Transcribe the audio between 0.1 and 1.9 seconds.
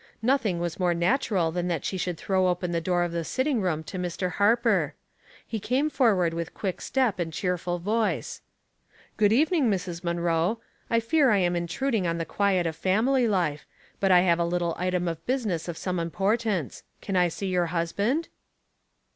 NothiuGT was more nat* ural than that